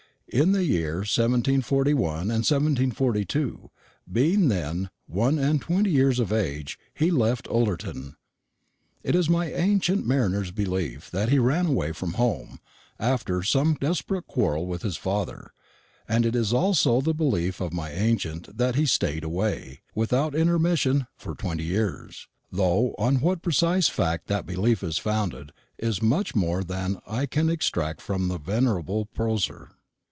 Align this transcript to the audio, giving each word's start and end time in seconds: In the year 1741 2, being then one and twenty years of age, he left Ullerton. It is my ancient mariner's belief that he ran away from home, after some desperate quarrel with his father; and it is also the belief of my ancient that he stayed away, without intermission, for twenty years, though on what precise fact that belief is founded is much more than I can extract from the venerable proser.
In 0.33 0.53
the 0.53 0.63
year 0.63 0.99
1741 0.99 3.25
2, 3.27 3.71
being 4.09 4.47
then 4.47 4.89
one 5.05 5.37
and 5.37 5.59
twenty 5.61 5.89
years 5.89 6.19
of 6.19 6.31
age, 6.31 6.79
he 6.93 7.11
left 7.11 7.49
Ullerton. 7.49 8.15
It 9.03 9.13
is 9.13 9.29
my 9.29 9.51
ancient 9.51 10.07
mariner's 10.07 10.51
belief 10.51 11.11
that 11.11 11.27
he 11.27 11.37
ran 11.37 11.65
away 11.65 11.91
from 11.91 12.13
home, 12.13 12.61
after 12.97 13.43
some 13.43 13.73
desperate 13.73 14.25
quarrel 14.25 14.67
with 14.67 14.83
his 14.83 14.95
father; 14.95 15.51
and 16.07 16.25
it 16.25 16.33
is 16.37 16.53
also 16.53 17.01
the 17.01 17.13
belief 17.13 17.59
of 17.59 17.73
my 17.73 17.91
ancient 17.91 18.57
that 18.57 18.75
he 18.75 18.85
stayed 18.85 19.25
away, 19.25 19.81
without 19.93 20.33
intermission, 20.33 21.07
for 21.17 21.35
twenty 21.35 21.65
years, 21.65 22.29
though 22.49 22.95
on 22.97 23.19
what 23.19 23.41
precise 23.41 23.89
fact 23.89 24.27
that 24.27 24.45
belief 24.45 24.81
is 24.81 24.97
founded 24.97 25.51
is 25.77 26.01
much 26.01 26.33
more 26.33 26.63
than 26.63 27.01
I 27.05 27.25
can 27.25 27.49
extract 27.49 27.99
from 27.99 28.29
the 28.29 28.39
venerable 28.39 29.03
proser. 29.07 29.71